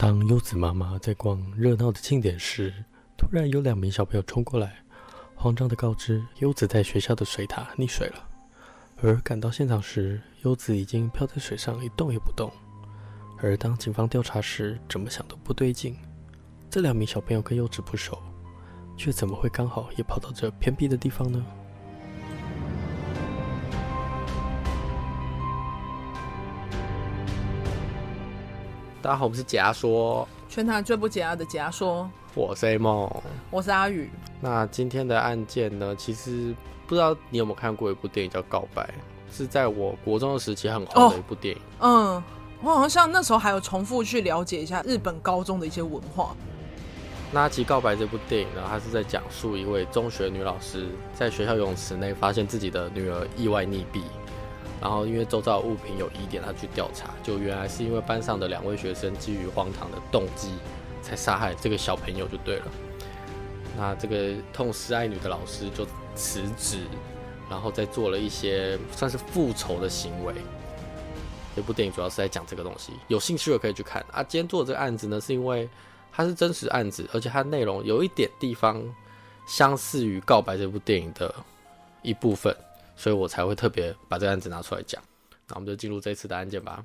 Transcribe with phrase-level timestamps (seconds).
[0.00, 2.72] 当优子妈妈在逛热闹的庆典时，
[3.18, 4.76] 突然有两名小朋友冲过来，
[5.34, 8.26] 慌张地告知优子在学校的水塔溺水了。
[9.02, 12.50] 而赶到现场时，优子已经漂在水上一动也不动。
[13.42, 15.94] 而当警方调查时，怎么想都不对劲。
[16.70, 18.18] 这两名小朋友跟优子不熟，
[18.96, 21.44] 却怎么会刚好也跑到这偏僻的地方呢？
[29.02, 32.08] 大家好，我们是解压说，全台最不解压的解压说。
[32.34, 33.10] 我是 A 梦，
[33.50, 34.10] 我是阿宇。
[34.42, 35.96] 那今天的案件呢？
[35.96, 36.54] 其实
[36.86, 38.82] 不知道你有没有看过一部电影叫《告白》，
[39.34, 41.62] 是在我国中的时期很红的一部电影。
[41.78, 42.22] 哦、嗯，
[42.62, 46.36] 我好像那时候还有重复去了解一下日本高中的一些文化。
[47.32, 54.02] 那其《告白》这部电影呢，它是在讲述一位中学女老师在学校游泳池内发现自己的女儿意外溺毙。
[54.80, 60.54] 然后因为周遭物品有疑点，他去调查，就原来是因为班上的两位学生基于荒唐的动机，
[61.02, 62.64] 才杀害这个小朋友就对了。
[63.76, 66.86] 那这个痛失爱女的老师就辞职，
[67.48, 70.34] 然后再做了一些算是复仇的行为。
[71.54, 74.22] 这部电影主要是在讲这个东西，有兴趣的可以去看啊。
[74.22, 75.68] 今天做这个案子呢，是因为
[76.10, 78.82] 它是真实案子，而且它内容有一点地方
[79.46, 81.34] 相似于《告白》这部电影的
[82.02, 82.56] 一部分。
[83.00, 85.02] 所以我才会特别把这个案子拿出来讲，
[85.48, 86.84] 那我们就进入这次的案件吧。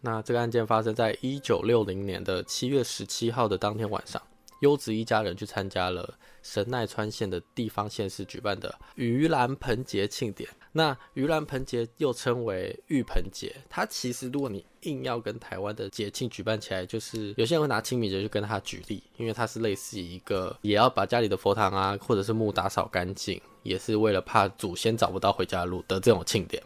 [0.00, 4.22] 那这个案件发生在一九六零年的七月十七号的当天晚上，
[4.62, 10.48] 优子一家人去参加了神奈川县的地方县市举办的盂兰盆节庆典。
[10.72, 26.62] 那盂兰盆节又称为浴盆节，它其实如果你硬要跟台湾的节庆举办起来，就是有些人会拿清明节去跟它举例，因为它是类似一个也要把家里的佛堂啊或者是墓打扫干净，也是为了怕祖先找不到回家的路的这种庆典。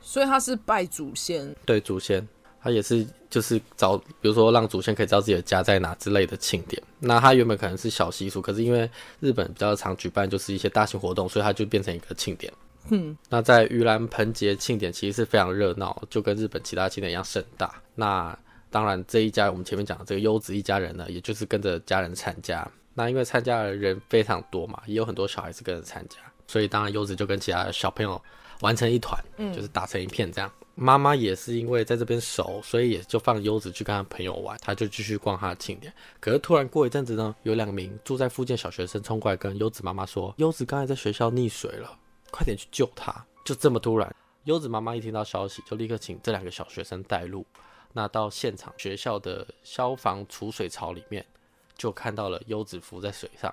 [0.00, 2.26] 所以它是拜祖先，对祖先，
[2.60, 6.82] 它也是就是找，比如说让祖先可以知道自己的家在哪之类的庆典。
[6.98, 12.52] 那他原本可能是小习俗，可是因为日本比较常举办就是一些大型活动，所以它就变成一个庆典。
[12.90, 17.72] 嗯，那在盂兰盆节庆典其实是非常热闹，就跟日本其他庆典一样盛大。
[17.94, 18.36] 那
[18.70, 22.66] 当然这一家我们前面讲的这个优子一家人呢，也就是跟着家人参加。
[22.94, 26.16] 那因为参加的人非常多嘛，也有很多小孩子跟着参加，
[26.48, 28.20] 所以当然优子就跟其他的小朋友
[28.60, 30.50] 玩成一团，嗯，就是打成一片这样。
[30.80, 35.92] 妈妈也是因为在这边熟，所以也就放优子去跟他朋友玩，他就继续逛他的庆典。
[36.20, 41.98] 可是突然过一阵子呢，有两名住在附近小学生冲过来跟优子妈妈说，优子刚才在学校溺水了。
[42.30, 43.26] 快点去救他！
[43.44, 47.44] 就这么突然，优子妈妈一听到消息，就立刻请这两个小学生带路。
[47.92, 51.26] 那到现场学校的消防储水槽里面，
[51.76, 53.52] 就看到了优子浮在水上，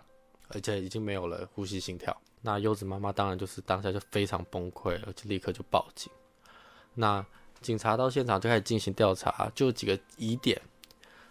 [0.49, 2.15] 而且已经没有了呼吸心跳。
[2.41, 6.11] 那优子妈妈当然就是当下就非常崩溃，而且立刻就报警。
[6.95, 7.23] 那
[7.61, 10.59] 警察到现场就开始进行调查，就几个疑点。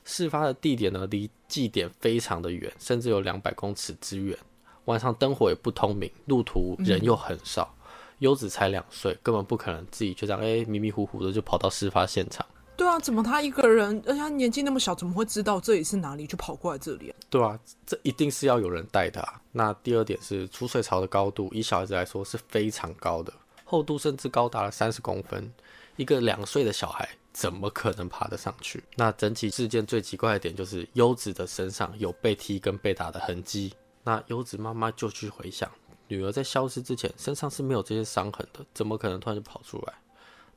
[0.04, 4.38] 事发的地点呢，离祭点非常的远，甚至有两百公尺之远。
[4.84, 7.74] 晚上灯火也不通明，路途人又很少，
[8.18, 12.44] 优、嗯、子才两岁，根本不可能自己就这样哎、欸、迷迷糊糊的就跑到事发现场。
[12.76, 17.16] 对啊，怎么他一个人，而且他年纪那么小，怎么会知道这里是哪里就跑过来这里啊？
[17.30, 19.40] 对啊，这一定是要有人带的啊。
[19.52, 23.32] 那第二点是出水槽的高度，以小孩子来说是非常高的，
[23.64, 25.52] 厚度甚至高达了三十公分，
[25.96, 28.84] 一个两岁的小孩怎么可能爬得上去？
[28.94, 33.74] 那整起事件最奇怪的点就是优子的身上有被踢跟被打的痕迹。
[34.04, 35.68] 那优子妈妈就去回想，
[36.08, 39.94] 女儿在消失之前身上是没有这些伤痕的，怎么可能突然就跑出来？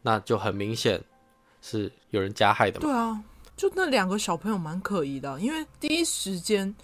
[0.01, 1.01] 那就很明显
[1.61, 2.85] 是有人加害的嘛。
[2.85, 3.23] 对啊，
[3.55, 6.75] 就那两个小朋友蛮可疑的，因为第一时间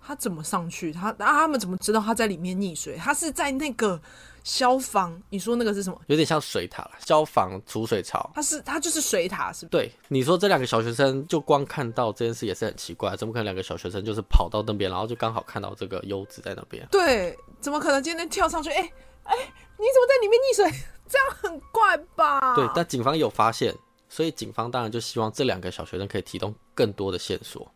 [0.00, 0.92] 他怎么上去？
[0.92, 2.96] 他啊，他们怎么知道他在里面溺水？
[2.96, 4.00] 他是在那个。
[4.44, 6.00] 消防，你说那个是什么？
[6.06, 8.30] 有点像水塔了，消防储水槽。
[8.34, 9.84] 它是，它就是水塔，是不是？
[9.84, 16.86] 对，你说这两个小学生就光看到这件事也是很奇怪，怎么可能两个小学生就是跑到那边，然后就刚好看到这个优子在那边？
[16.90, 18.70] 对，怎么可能今天跳上去？
[18.70, 18.92] 哎、欸、
[19.24, 19.42] 哎、欸，
[19.78, 20.80] 你怎么在里面溺水？
[21.10, 22.54] 这样很怪吧？
[22.54, 23.74] 对，但警方有发现，
[24.08, 27.68] 所以警方当然就希望这两个小学生可以提供更多的线索。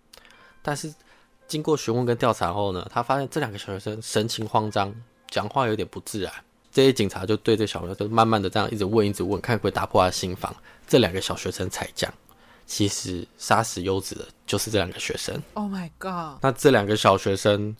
[0.62, 0.94] 但是
[1.48, 4.94] 经过询问跟调查后呢，他发现这两个小学生神情慌张，
[5.28, 6.32] 讲话有点不自然。
[6.74, 10.52] 这些警察就对这小朋友就慢慢的这样一直问，一直问，看会打破他的心房。
[10.88, 12.12] 这两个小学生才讲，
[12.66, 15.40] 其实杀死优子的就是这两个学生。
[15.52, 16.42] Oh my god！
[16.42, 17.76] 那这两个小学生，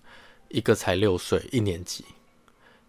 [0.46, 2.04] 一个才六岁，一年级；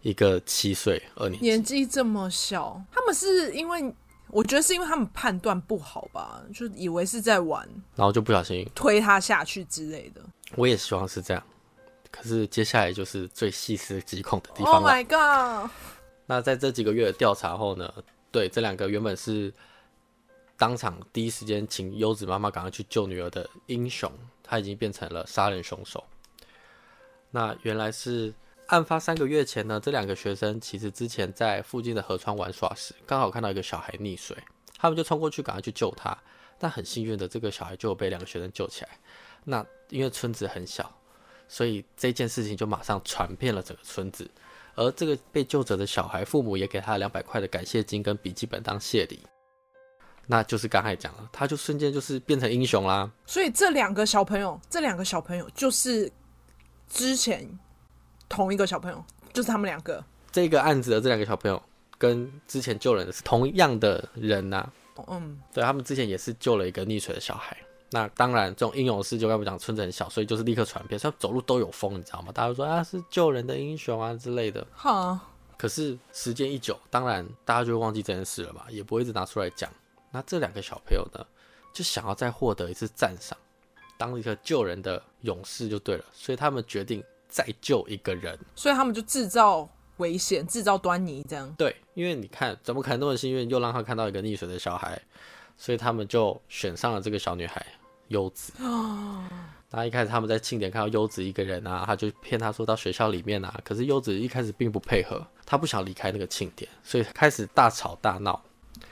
[0.02, 1.44] 一个七岁，二年级。
[1.44, 3.92] 年纪这么小，他们是因为
[4.28, 10.20] 我觉得是因为他们判断不好吧，就以为是在玩，然后就不小心推他下去之类的。
[10.54, 11.42] 我也希望是这样，
[12.12, 14.88] 可是接下来就是最细思极恐的地方了。
[14.88, 15.70] Oh my god！
[16.26, 17.92] 那在这几个月的调查后呢，
[18.30, 19.52] 对这两个原本是
[20.56, 24.10] 当场第一时间请优子妈妈赶快去救女儿的英雄，
[24.42, 26.04] 他已经变成了杀人凶手。
[27.30, 28.32] 那原来是
[28.66, 34.36] 案发三个月前呢，这两个学生其实之前在附近的河川玩耍时，刚好看到一个小孩溺水，
[34.78, 36.16] 他们就冲过去赶快去救他。
[36.58, 38.90] 但很幸运的，这个小孩就被两个学生救起来。
[39.44, 40.90] 那因为村子很小，
[41.46, 44.28] 所以这件事情就马上传遍了整个村子。
[44.76, 49.18] 而这个被救者的小孩，父母也给他两百块的感谢金跟笔记本当谢礼。
[50.26, 53.10] 那就是刚才讲了，他就瞬间就是变成英雄啦。
[53.26, 56.10] 所以这两个小朋友，这两个小朋友就是
[56.88, 57.48] 之前
[58.28, 60.04] 同一个小朋友，就是他们两个。
[60.32, 61.62] 这个案子的这两个小朋友
[61.96, 64.72] 跟之前救人的是同样的人呐、啊。
[65.06, 67.56] 嗯，对，他们之前也是救了一个溺水的小孩。
[67.90, 72.32] 那当然，这种英勇事就该不讲，村子很小，所以就是立刻传遍，像走路都有风，你知道吗？
[72.32, 74.66] 大家都说啊，是救人的英雄啊之类的。
[74.74, 75.20] 哈，
[75.56, 79.70] 可是时间一久，当然大家就会忘记这件事了吧，也不会一直拿出来讲。
[80.10, 81.24] 那这两个小朋友呢，
[81.72, 83.38] 就想要再获得一次赞赏，
[83.96, 89.68] 当一个救人的勇士就对了，所以他们决定再救一个人，所以他们就制造
[89.98, 91.54] 危险，制造端倪，这样。
[91.56, 95.00] 对，因为你看，怎么可能那么幸运，又让他看到一个溺水的小孩？
[95.56, 97.64] 所以他们就选上了这个小女孩
[98.08, 98.52] 优子。
[99.70, 103.60] 那一开始他们在庆典看到优子一个人啊，他就骗他说到学校里面啊。
[103.64, 108.40] 可是优子一开始并不配合，他不想离开那个庆典，所以开始大吵大闹。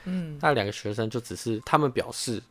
[0.03, 2.41] 嗯，那两个学生就只是他们表示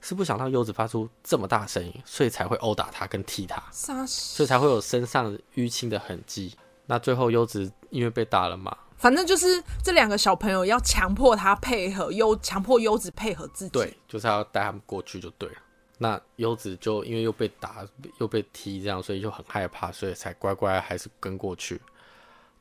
[0.00, 3.62] 是不想让优子发出这么大声音，所以才会殴打他跟踢他，
[4.06, 6.54] 所以才会有身上淤青的痕迹。
[6.86, 8.76] 那最后优子因为被打了嘛。
[9.00, 13.70] 反正就是这两个小朋友要强迫他配合优，强迫优子配合自己。
[13.70, 15.54] 对，就是要带他们过去就对了。
[15.96, 17.76] 那优子就因为又被打
[18.18, 21.80] 又被踢这样，所以就很害怕，所以才乖乖还是跟过去。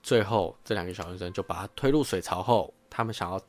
[0.02, 3.42] 最后这两个小学生就把他推入水槽后，他们想要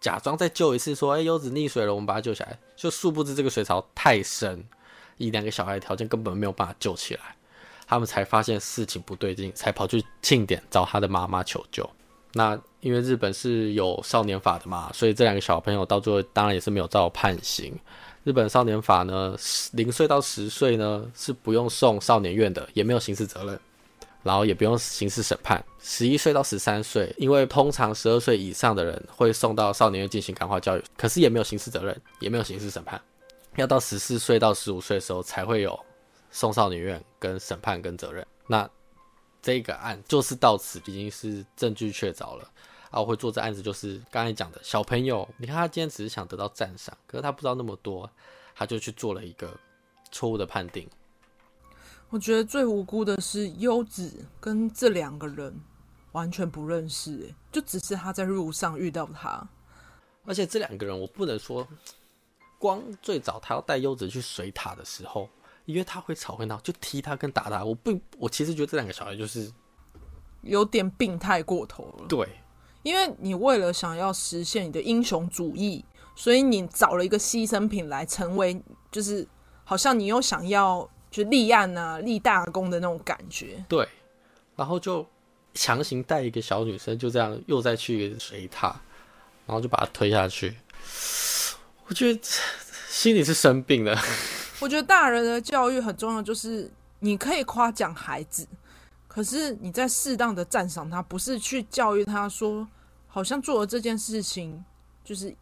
[0.00, 4.64] 假装再救一次，说：“哎，优子溺水了，我们把他救起来。”就殊不知这个水槽太深，
[5.16, 7.36] 以两个小孩的条件根本没有办法救起来。
[7.88, 11.88] 他们才发现事情不对劲，才跑去庆典找他的妈妈求救。
[12.38, 17.76] 那因为日本是有少年法的嘛，所以这两个小朋友到最后当然也是没有遭判刑。
[18.22, 19.36] 日本少年法呢，
[19.72, 23.58] 零岁到十岁呢是不用送少年院的，也没有刑事责任，
[24.22, 25.64] 然后也不用刑事审判。
[25.80, 33.00] 十一岁到十三岁，因为通常十二岁以上的人会送到少年院进行感化教育，可是也没有刑事责任，也没有刑事审判。
[33.56, 35.76] 要到十四岁到十五岁的时候才会有
[36.30, 38.24] 送少年院跟审判跟责任。
[38.46, 38.68] 那
[39.48, 42.44] 这个案就是到此已经是证据确凿了，
[42.90, 48.10] 啊，我会做这案子就是刚才讲的小朋友，你看他今天只是想得到赞赏，可是他不知道那么多，
[48.54, 49.58] 他就去做了一个
[50.12, 50.86] 错误的判定。
[52.10, 55.58] 我觉得最无辜的是优子跟这两个人
[56.12, 59.48] 完全不认识，哎，就只是他在路上遇到他，
[60.26, 61.66] 而且这两个人我不能说，
[62.58, 65.26] 光最早他要带优子去水塔的时候。
[65.68, 67.62] 因为他会吵会闹，就踢他跟打他。
[67.62, 69.52] 我不，我其实觉得这两个小孩就是
[70.40, 72.06] 有点病态过头了。
[72.08, 72.26] 对，
[72.82, 75.84] 因为你为了想要实现你的英雄主义，
[76.16, 78.58] 所以你找了一个牺牲品来成为，
[78.90, 79.28] 就是
[79.62, 83.62] 好像你又想要就立案啊、立大功的那种感觉。
[83.68, 83.86] 对，
[84.56, 85.06] 然后就
[85.52, 88.68] 强行带一个小女生，就这样又再去一个水塔，
[89.44, 90.56] 然后就把他推下去。
[91.88, 92.18] 我觉得
[92.88, 93.94] 心里是生病了。
[94.60, 98.46] 我觉得大人的教育很重要，就是你可以夸奖孩子，
[99.06, 102.66] 可是你在适当的赞赏他，不是去教育他说，
[103.06, 104.64] 好像做了这件事情
[105.04, 105.32] 就是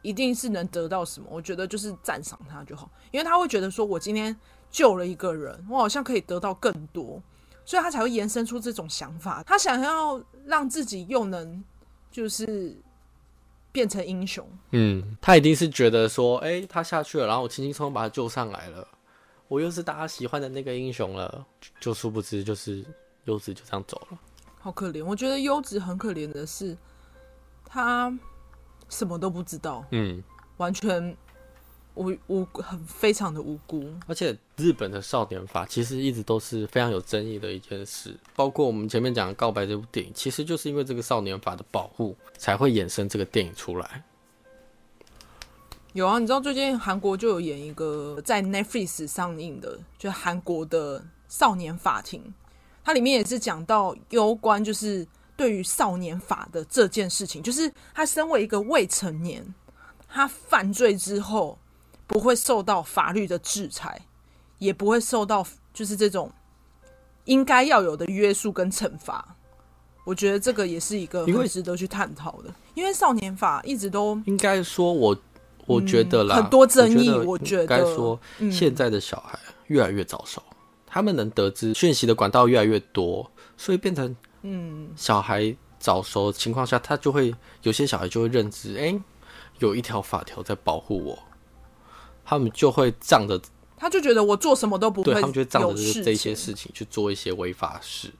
[0.00, 1.26] 一定是能得到什么。
[1.30, 4.34] 我觉得就是赞赏他就好，因为他会觉得说我今天
[4.70, 7.22] 救了一个人，我好像可以得到更多，
[7.66, 9.42] 所以他才会延伸出这种想法。
[9.42, 11.62] 他想要让自己又能
[12.10, 12.74] 就是。
[13.72, 18.86] 变成英雄，嗯，他一定是觉得说，哎、欸，他下去了，然后我轻轻松松把他救上来了，
[19.48, 21.44] 我又是大家喜欢的那个英雄了，
[21.80, 22.84] 就殊不知就是
[23.24, 24.18] 优子就这样走了，
[24.60, 25.04] 好可怜。
[25.04, 26.76] 我觉得优子很可怜的是，
[27.64, 28.12] 他
[28.88, 30.22] 什么都不知道，嗯，
[30.58, 31.16] 完全。
[31.94, 38.16] 无无很非常的无辜，而且日本的少年法其实一直都是非常有争议的一件事。
[38.34, 44.04] 包括我们前面讲的《告白》这部电影，其实就是因为这个少年法的保护，才会衍生这个电影出来。
[45.92, 52.32] 有啊，你知道最近韩国就有演一个在 Netflix 上映的，就是韩国的少年法庭，
[52.82, 55.06] 它里面也是讲到有关就是
[55.36, 59.54] 对于少年法的这件事情，就是他身为一个未成年，
[60.08, 61.58] 他犯罪之后。
[62.12, 64.02] 不会受到法律的制裁，
[64.58, 66.30] 也不会受到就是这种
[67.24, 69.34] 应该要有的约束跟惩罚。
[70.04, 75.16] 我觉得这个也是一个很值得去探讨的，因为，少年法一直都应该说我，
[75.64, 77.08] 我我觉得啦，很多争议。
[77.10, 79.38] 我觉得该说，现在的小孩
[79.68, 80.42] 越来越早熟，
[80.84, 89.00] 他们能得知讯息的管道越来越多，所以变成嗯，小孩早熟的情况下，他就会有些小孩就会认知，哎，
[89.60, 91.16] 有一条法条在保护我，
[92.24, 93.40] 他们就会仗着。
[93.76, 98.12] 他就觉得我做什么都不会，对，他们就仗着这这些事情去做一些违法事，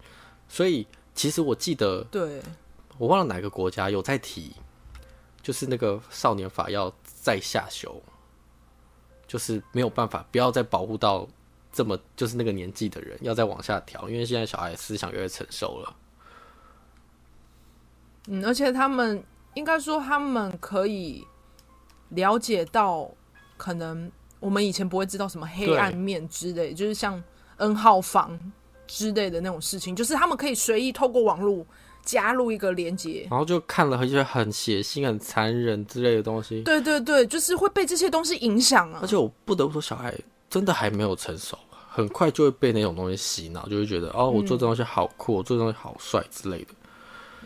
[0.49, 2.43] 所以其实我记得，对，
[2.99, 4.53] 我忘了哪个国家有在提，
[5.41, 8.03] 就是那个少年法要再下修，
[9.29, 11.29] 就是没有办法，不要再保护到
[11.73, 15.97] 这么就是那个年纪的人，要再往下调，因为现在小孩思想越来越成熟了。
[18.27, 19.23] 嗯，而且他们
[19.55, 21.25] 应该说他们可以
[22.09, 23.09] 了解到
[23.63, 24.11] 可能。
[24.41, 27.23] 我们以前不会知道什么黑暗面之类，就是像
[27.59, 28.37] N 号房
[28.89, 31.65] 之类的那种事情，就是他们可以随意透过网络
[32.05, 36.61] 加入一个连接，然后就看了一些很血腥、很残忍之类的东西。
[36.63, 38.99] 对对对，就是会被这些东西影响啊。
[39.01, 40.13] 而且我不得不说，小孩
[40.51, 41.57] 真的还没有成熟，
[41.89, 46.75] 很快就会被那种东西洗脑，就会觉得哦，我做这东西好酷，我做这东西好帅之类的。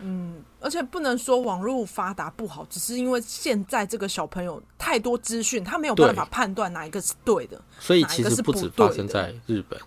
[0.01, 7.59] 嗯，而且不能说网络发达不好，只是因为现在这个小朋友太多资讯，他没有办法判断哪一个是对的。
[7.79, 9.79] 所以其实不止发生在日本、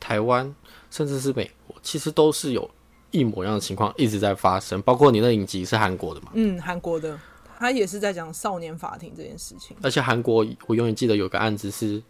[0.00, 0.54] 台湾，
[0.90, 2.68] 甚至是美国，其实都是有
[3.10, 4.80] 一模一样的情况一直在发生。
[4.82, 6.30] 包括你的影集是韩国的嘛？
[6.34, 7.18] 嗯，韩国的，
[7.58, 9.76] 他也是在讲少年法庭这件事情。
[9.82, 12.02] 而且韩国，我永远记得有个案子是。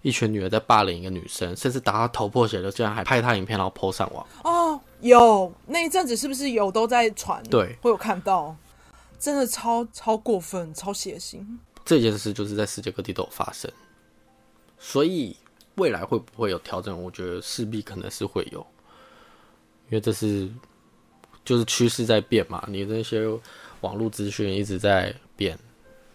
[0.00, 4.24] 一群女儿在霸凌一个女生，甚至打她头破血流，竟然还拍她影片，然后 po 上网。
[4.44, 4.57] 哦，
[5.00, 7.42] 有那一阵子是不是有都在传？
[7.44, 8.56] 对，会有看到，
[9.18, 11.44] 真的超超过分，超血腥。
[11.84, 13.70] 这件事就是在世界各地都有发生，
[14.78, 15.36] 所以
[15.76, 17.02] 未来会不会有调整？
[17.02, 18.58] 我觉得势必可能是会有，
[19.88, 20.50] 因为这是
[21.44, 22.62] 就是趋势在变嘛。
[22.68, 23.26] 你那些
[23.80, 25.58] 网络资讯一直在变，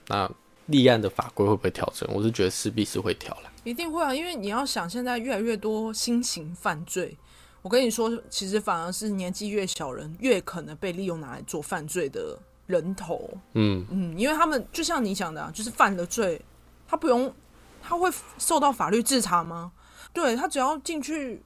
[0.08, 0.30] 那
[0.68, 2.08] 立案的法规会不会调整？
[2.14, 3.52] 我是觉得势必是会调了。
[3.64, 7.18] 一定会啊，因为你要想，现在越来越多新型犯罪。
[7.64, 13.30] 我跟你说，其实反而是年纪越小人越可能被利用拿来做犯罪的人头。
[13.54, 16.40] 嗯嗯，因为他们就像你讲的啊，就是犯了罪，
[16.86, 17.34] 他不用，
[17.82, 19.72] 他会受到法律制裁吗？
[20.12, 21.42] 对，他只要进去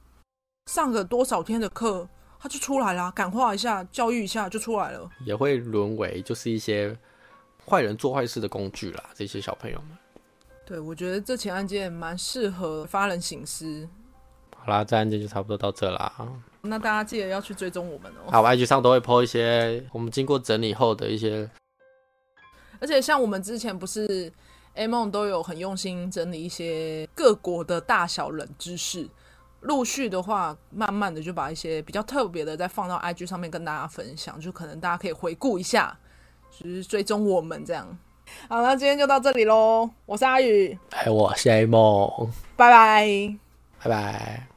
[0.66, 2.08] 上个多少天的课，
[2.40, 5.08] 他就出来了，感化一下，教育一下就出来了。
[5.24, 6.98] 也会沦为就是一些
[7.64, 9.96] 坏人做坏事的工具啦，这些小朋友们。
[10.66, 13.88] 对，我觉得这起案件蛮适合发人省思。
[14.68, 16.12] 好啦，这案件就差不多到这啦。
[16.60, 18.30] 那大家记得要去追踪我们哦。
[18.30, 21.48] 好，IG 上都会 po 一些我们经过整理后的一些。
[22.78, 24.30] 而且像我们之前不是
[24.74, 29.08] A 梦都有很用心整理一些各国的大小冷知识，
[29.60, 35.96] 陆续的话，慢慢的就把一些比较特别的再放到 IG 上面跟大家分享，就可能大家可以回顾一下，
[36.50, 37.86] 就是追踪我们这样。
[38.50, 39.88] 好，那今天就到这里喽。
[40.04, 43.38] 我是阿宇，哎，我是 A 梦，拜拜，
[43.82, 44.47] 拜拜。